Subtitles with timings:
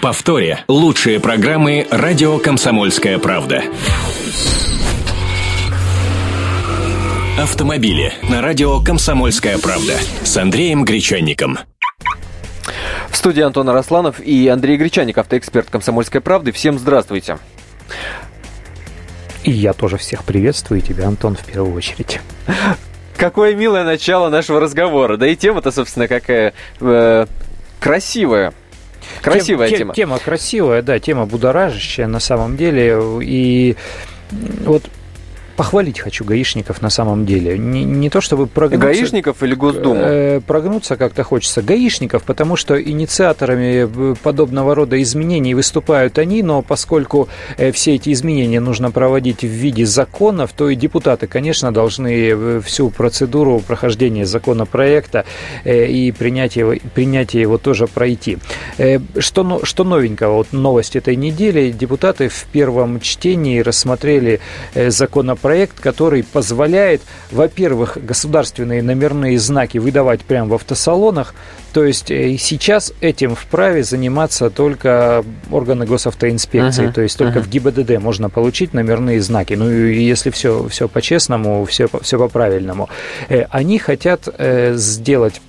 [0.00, 3.64] В повторе лучшие программы радио Комсомольская правда.
[7.38, 9.92] Автомобили на радио Комсомольская правда
[10.22, 11.58] с Андреем Гречанником.
[13.10, 16.50] В студии Антон Арасланов и Андрей Гречаник, автоэксперт «Комсомольской правды».
[16.52, 17.36] Всем здравствуйте.
[19.44, 22.20] И я тоже всех приветствую, и тебя, Антон, в первую очередь.
[23.18, 25.18] Какое милое начало нашего разговора.
[25.18, 27.26] Да и тема-то, собственно, какая э,
[27.80, 28.54] красивая.
[29.22, 29.94] Красивая тема, тема.
[29.94, 32.98] Тема красивая, да, тема будоражащая на самом деле.
[33.22, 33.76] И
[34.64, 34.84] вот
[35.60, 37.58] похвалить хочу гаишников на самом деле.
[37.58, 38.86] Не, не то чтобы прогнуться...
[38.86, 40.00] Гаишников или Госдуму?
[40.00, 41.60] Э, прогнуться как-то хочется.
[41.60, 47.28] Гаишников, потому что инициаторами э, подобного рода изменений выступают они, но поскольку
[47.58, 52.60] э, все эти изменения нужно проводить в виде законов, то и депутаты, конечно, должны э,
[52.64, 55.26] всю процедуру прохождения законопроекта
[55.66, 58.38] и принятия принятия его тоже пройти.
[59.18, 60.36] Что, что новенького?
[60.36, 61.70] Вот новость этой недели.
[61.70, 64.40] Депутаты в первом чтении рассмотрели
[64.74, 71.34] законопроект проект, который позволяет, во-первых, государственные номерные знаки выдавать прямо в автосалонах.
[71.72, 77.42] То есть э, сейчас этим вправе заниматься только органы госавтоинспекции, uh-huh, то есть только uh-huh.
[77.42, 79.54] в ГИБДД можно получить номерные знаки.
[79.54, 82.88] Ну и если все, все по-честному, все, все по-правильному.
[83.28, 85.40] Э, они хотят э, сделать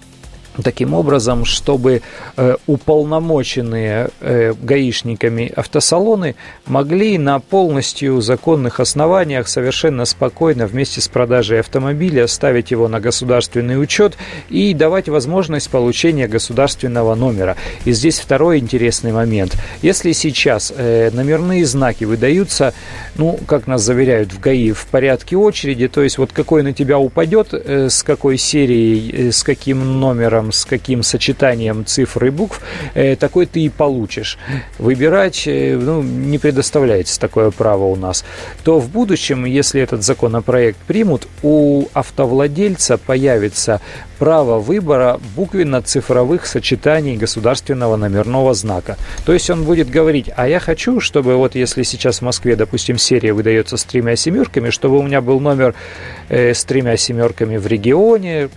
[0.64, 2.02] таким образом, чтобы
[2.36, 6.36] э, уполномоченные э, гаишниками автосалоны
[6.66, 13.82] могли на полностью законных основаниях совершенно спокойно вместе с продажей автомобиля ставить его на государственный
[13.82, 14.18] учет
[14.50, 17.56] и давать возможность получения государственного номера.
[17.86, 19.56] И здесь второй интересный момент.
[19.82, 22.74] Если сейчас э, номерные знаки выдаются,
[23.16, 27.00] ну, как нас заверяют в ГАИ, в порядке очереди, то есть вот какой на тебя
[27.00, 32.62] упадет, с какой серией, с каким номером, с каким сочетанием цифр и букв,
[32.94, 34.38] э, такой ты и получишь.
[34.80, 38.26] Выбирать э, ну, не предоставляется такое право у нас.
[38.64, 43.82] То в будущем, если этот законопроект примут, у автовладельца появится
[44.22, 48.98] право выбора буквенно-цифровых сочетаний государственного номерного знака.
[49.26, 53.00] То есть он будет говорить, а я хочу, чтобы вот если сейчас в Москве, допустим,
[53.00, 55.74] серия выдается с тремя семерками, чтобы у меня был номер
[56.30, 58.50] э, с тремя семерками в регионе,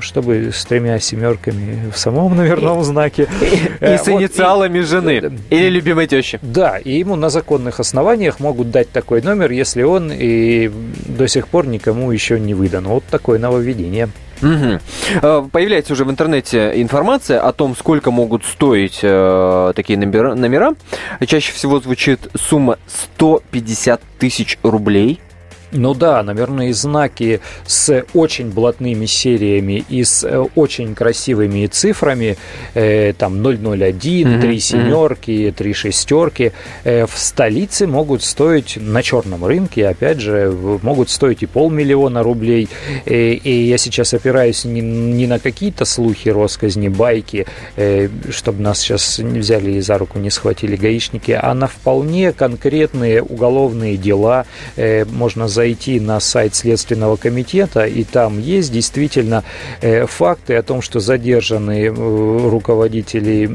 [0.00, 3.28] чтобы с тремя семерками в самом номерном знаке.
[3.80, 6.38] И с инициалами жены или любимой тещи.
[6.42, 10.70] Да, и ему на законных основаниях могут дать такой номер, если он и
[11.06, 12.84] до сих пор никому еще не выдан.
[12.84, 14.08] Вот такое нововведение.
[14.42, 15.50] Угу.
[15.50, 20.74] Появляется уже в интернете информация о том, сколько могут стоить э, такие номера, номера.
[21.26, 25.20] Чаще всего звучит сумма 150 тысяч рублей.
[25.76, 32.38] Ну да, номерные знаки с очень блатными сериями и с э, очень красивыми цифрами,
[32.74, 36.52] э, там 001, три семерки, три шестерки,
[36.84, 40.50] э, в столице могут стоить на черном рынке, опять же,
[40.82, 42.68] могут стоить и полмиллиона рублей.
[43.04, 48.80] Э, и я сейчас опираюсь не, не на какие-то слухи, росказни, байки, э, чтобы нас
[48.80, 54.46] сейчас не взяли и за руку не схватили гаишники, а на вполне конкретные уголовные дела
[54.76, 55.65] э, можно зайти
[56.00, 59.44] на сайт Следственного комитета, и там есть действительно
[59.80, 63.50] э, факты о том, что задержаны э, руководители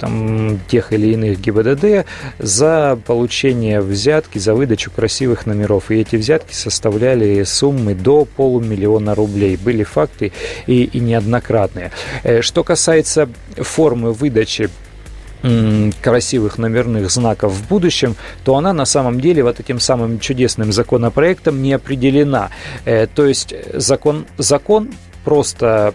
[0.00, 2.06] там, тех или иных ГИБДД
[2.38, 5.90] за получение взятки, за выдачу красивых номеров.
[5.90, 9.56] И эти взятки составляли суммы до полумиллиона рублей.
[9.56, 10.32] Были факты
[10.66, 11.92] и, и неоднократные.
[12.22, 14.70] Э, что касается формы выдачи
[16.00, 21.62] красивых номерных знаков в будущем, то она на самом деле вот этим самым чудесным законопроектом
[21.62, 22.50] не определена.
[22.84, 24.90] Э, то есть закон, закон
[25.24, 25.92] просто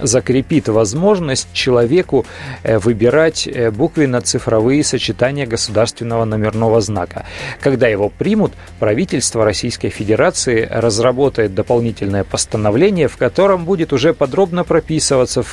[0.00, 2.26] закрепит возможность человеку
[2.62, 7.24] э, выбирать э, буквенно-цифровые сочетания государственного номерного знака.
[7.60, 15.44] Когда его примут, правительство Российской Федерации разработает дополнительное постановление, в котором будет уже подробно прописываться,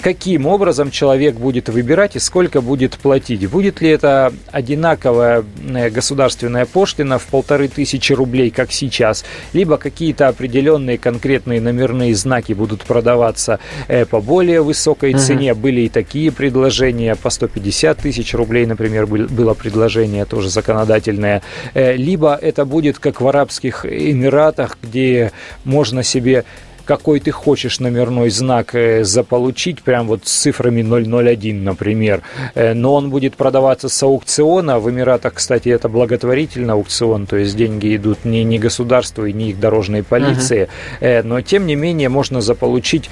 [0.00, 3.48] каким образом человек будет выбирать и сколько будет платить.
[3.48, 10.28] Будет ли это одинаковая э, государственная пошлина в полторы тысячи рублей, как сейчас, либо какие-то
[10.28, 13.58] определенные конкретные номерные знаки будут продаваться
[13.88, 15.52] э, по более высокой цене.
[15.52, 15.60] Угу.
[15.60, 21.42] Были и такие предложения, по 150 тысяч рублей, например, было предложение тоже законодательное.
[21.74, 25.32] Э, либо это будет как в Арабских Эмиратах, где
[25.64, 26.44] можно себе
[26.90, 32.22] какой ты хочешь номерной знак э, заполучить, прям вот с цифрами 001, например.
[32.56, 34.80] Э, но он будет продаваться с аукциона.
[34.80, 39.50] В Эмиратах, кстати, это благотворительный аукцион, то есть деньги идут не, не государству и не
[39.50, 40.68] их дорожной полиции.
[41.00, 41.22] Uh-huh.
[41.22, 43.08] Но, тем не менее, можно заполучить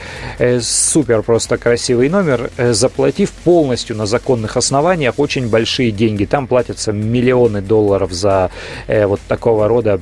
[0.60, 6.25] супер просто красивый номер, заплатив полностью на законных основаниях очень большие деньги.
[6.25, 8.50] Там платятся миллионы долларов за
[8.88, 10.00] вот такого рода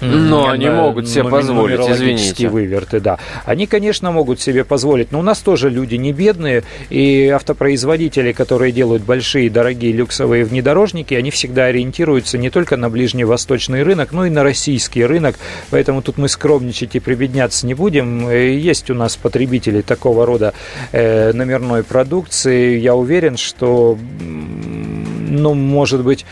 [0.00, 2.48] но они могут себе позволить, извините.
[2.48, 3.18] выверты, да.
[3.44, 8.72] Они, конечно, могут себе позволить, но у нас тоже люди не бедные, и автопроизводители, которые
[8.72, 14.30] делают большие, дорогие люксовые внедорожники, они всегда ориентируются не только на ближневосточный рынок, но и
[14.30, 15.36] на российский рынок,
[15.70, 18.28] поэтому тут мы скромничать и прибедняться не будем.
[18.28, 20.54] Э, есть у нас потребители такого рода
[20.92, 22.78] э, номерной продукции.
[22.78, 26.24] Я уверен, что, ну, может быть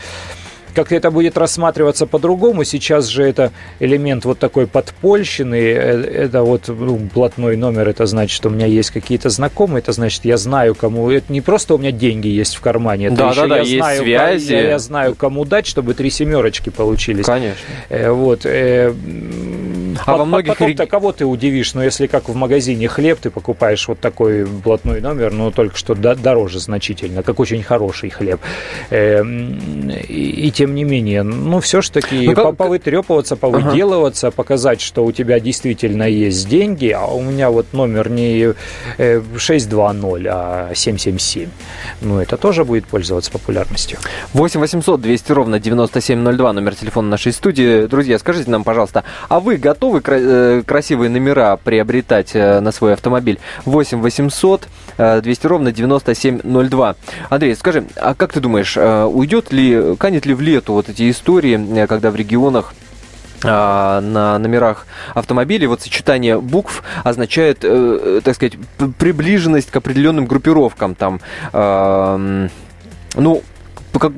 [0.73, 2.63] как это будет рассматриваться по-другому.
[2.63, 8.35] Сейчас же это элемент вот такой подпольщины, э, это вот ну, платной номер, это значит,
[8.35, 11.09] что у меня есть какие-то знакомые, это значит, я знаю, кому...
[11.09, 13.61] Это не просто у меня деньги есть в кармане, это да, еще да, да, я,
[13.61, 14.53] есть знаю, связи.
[14.53, 17.25] Я, я знаю, кому дать, чтобы три семерочки получились.
[17.25, 17.59] Конечно.
[17.89, 18.45] Э, вот.
[19.99, 23.29] Э, а во многих Потом-то кого ты удивишь, но если как в магазине хлеб, ты
[23.29, 28.39] покупаешь вот такой блатной номер, но только что дороже значительно, как очень хороший хлеб.
[28.89, 32.55] Эм, и тем не менее, ну, все ж таки ну, как...
[32.55, 34.35] повытрепываться, повыделываться, ага.
[34.35, 38.53] показать, что у тебя действительно есть деньги, а у меня вот номер не
[38.97, 41.49] 620, э, а 777.
[42.01, 43.99] Ну, это тоже будет пользоваться популярностью.
[44.33, 47.85] 8 800 200 ровно 9702, номер телефона нашей студии.
[47.87, 52.93] Друзья, скажите нам, пожалуйста, а вы готовы готовы э, красивые номера приобретать э, на свой
[52.93, 53.39] автомобиль?
[53.65, 56.95] 8 800 200 ровно 9702.
[57.29, 61.09] Андрей, скажи, а как ты думаешь, э, уйдет ли, канет ли в лету вот эти
[61.09, 62.73] истории, когда в регионах
[63.41, 68.57] а, на номерах автомобилей вот сочетание букв означает, так сказать,
[68.97, 71.21] приближенность к определенным группировкам там,
[73.15, 73.41] ну,
[73.97, 74.11] как,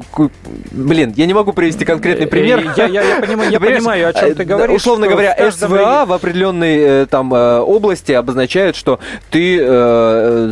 [0.71, 2.59] блин, я не могу привести конкретный пример.
[2.59, 4.81] Э, я, я, я, понимаю, я понимаю, о чем ты э, говоришь.
[4.81, 9.59] Условно говоря, СВА в определенной э, там области обозначает, что ты,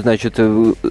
[0.02, 0.40] значит,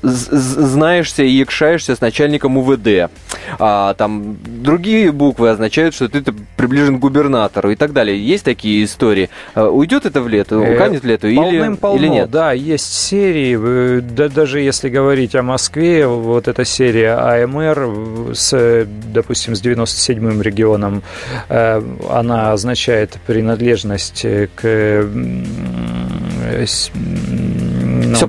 [0.02, 3.10] знаешься и якшаешься с начальником УВД.
[3.58, 6.22] А там другие буквы означают, что ты
[6.56, 8.22] приближен к губернатору и так далее.
[8.22, 9.30] Есть такие истории.
[9.54, 12.30] Уйдет это в лето, уканет в лето или, или нет?
[12.30, 14.00] Да, есть серии.
[14.00, 21.02] Да, даже если говорить о Москве, вот эта серия АМР с, допустим, с 97-м регионом,
[21.48, 25.06] э, она означает принадлежность к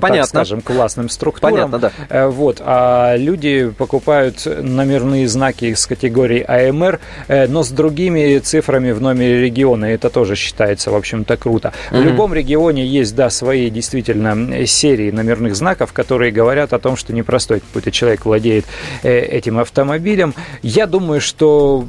[0.00, 0.26] понятно.
[0.26, 1.70] скажем, классным структурам.
[1.70, 1.92] Понятно, да.
[2.08, 2.60] Э, вот.
[2.64, 9.40] А люди покупают номерные знаки из категории АМР, э, но с другими цифрами в номере
[9.42, 9.86] региона.
[9.86, 11.72] Это тоже считается, в общем-то, круто.
[11.90, 12.00] Угу.
[12.00, 17.12] В любом регионе есть, да, свои действительно серии номерных знаков, которые говорят о том, что
[17.12, 18.64] непростой какой-то человек владеет
[19.02, 20.34] э, этим автомобилем.
[20.62, 21.84] Я думаю, что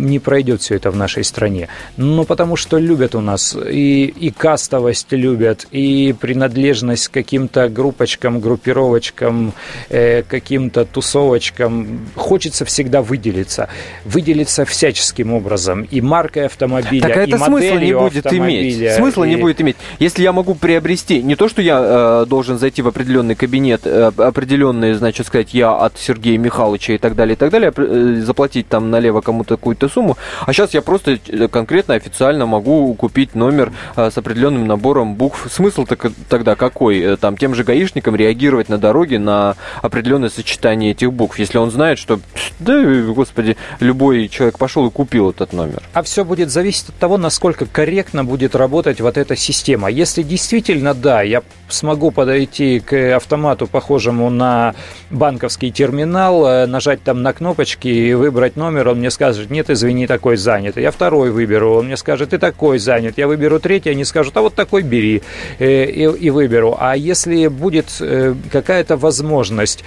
[0.00, 1.68] не пройдет все это в нашей стране.
[1.96, 8.40] Ну, потому что любят у нас и, и кастовость любят, и принадлежность к каким-то группочкам,
[8.40, 9.52] группировочкам,
[9.88, 12.08] э, каким-то тусовочкам.
[12.16, 13.68] Хочется всегда выделиться.
[14.04, 15.82] Выделиться всяческим образом.
[15.82, 18.94] И маркой автомобиля, так это и смысла не будет иметь.
[18.94, 19.28] Смысла и...
[19.28, 19.76] не будет иметь.
[19.98, 24.10] Если я могу приобрести, не то, что я э, должен зайти в определенный кабинет, э,
[24.16, 28.68] определенный, значит, сказать, я от Сергея Михайловича и так далее, и так далее, э, заплатить
[28.68, 30.16] там налево кому-то какую-то сумму.
[30.46, 35.46] А сейчас я просто э, конкретно официально могу купить номер э, с определенным набором букв.
[35.50, 37.00] Смысл -то тогда какой?
[37.00, 41.70] Э, там тем же гаишникам реагировать на дороге на определенное сочетание этих букв, если он
[41.70, 42.20] знает, что,
[42.58, 42.82] да,
[43.14, 45.82] господи, любой человек пошел и купил этот номер.
[45.92, 49.90] А все будет зависеть от того, насколько корректно будет работать вот эта система.
[49.90, 54.74] Если действительно, да, я смогу подойти к автомату, похожему на
[55.10, 60.36] банковский терминал, нажать там на кнопочки и выбрать номер, он мне скажет, нет, извини, такой
[60.36, 60.76] занят.
[60.76, 63.14] Я второй выберу, он мне скажет, ты такой занят.
[63.16, 65.22] Я выберу третий, они скажут, а вот такой бери
[65.58, 66.76] э, и, и выберу.
[66.78, 69.84] А если будет э, какая-то возможность,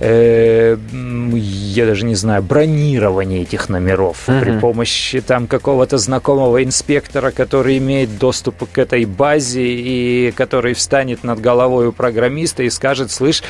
[0.00, 0.76] э,
[1.32, 4.40] я даже не знаю, бронирования этих номеров uh-huh.
[4.40, 11.24] при помощи там какого-то знакомого инспектора, который имеет доступ к этой базе и который встанет
[11.26, 13.42] над головой у программиста и скажет, слышь,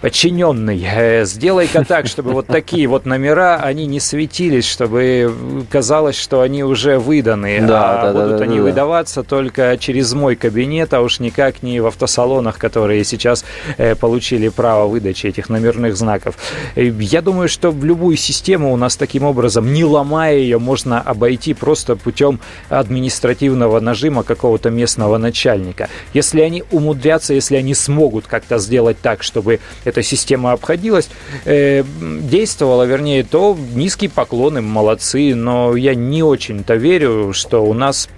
[0.00, 5.32] подчиненный, э, сделай-ка так, чтобы вот такие вот номера, они не светились, чтобы
[5.70, 10.12] казалось, что они уже выданы, да, а да, будут да, они да, выдаваться только через
[10.14, 13.44] мой кабинет, а уж никак не в автосалонах, которые сейчас
[13.76, 16.36] э, получили право выдачи этих номерных знаков.
[16.76, 21.00] Э, я думаю, что в любую систему у нас таким образом, не ломая ее, можно
[21.00, 25.88] обойти просто путем административного нажима какого-то местного начальника.
[26.14, 31.10] Если они умудрятся, если они смогут как-то сделать так, чтобы эта система обходилась,
[31.44, 31.84] э,
[32.22, 38.08] действовала, вернее, то низкий поклон им, молодцы, но я не очень-то верю, что у нас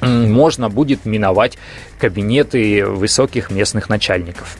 [0.00, 1.58] можно будет миновать
[1.98, 4.56] кабинеты высоких местных начальников.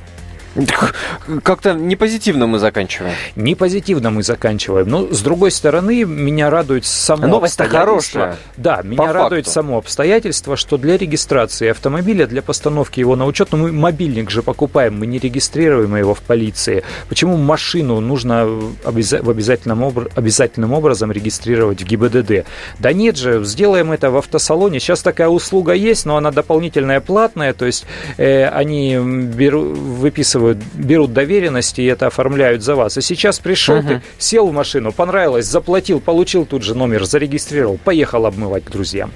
[1.42, 3.14] Как-то не позитивно мы заканчиваем.
[3.34, 4.88] Не позитивно мы заканчиваем.
[4.88, 8.36] Но, с другой стороны, меня радует само Новость хорошая.
[8.56, 9.54] Да, меня радует факту.
[9.54, 14.42] само обстоятельство, что для регистрации автомобиля, для постановки его на учет, ну, мы мобильник же
[14.42, 16.84] покупаем, мы не регистрируем его в полиции.
[17.08, 20.08] Почему машину нужно в обязательном, обр...
[20.14, 22.46] обязательным образом регистрировать в ГИБДД?
[22.78, 24.78] Да нет же, сделаем это в автосалоне.
[24.78, 27.86] Сейчас такая услуга есть, но она дополнительная, платная, то есть
[28.18, 32.96] э, они беру, выписывают подписывают, берут доверенности и это оформляют за вас.
[32.96, 33.88] И сейчас пришел угу.
[33.88, 39.12] ты, сел в машину, понравилось, заплатил, получил тут же номер, зарегистрировал, поехал обмывать к друзьям.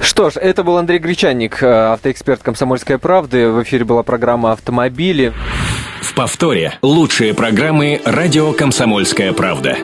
[0.00, 3.48] Что ж, это был Андрей Гречанник, э, автоэксперт «Комсомольской правды».
[3.48, 5.32] В эфире была программа «Автомобили».
[6.00, 9.78] В повторе лучшие программы «Радио Комсомольская правда».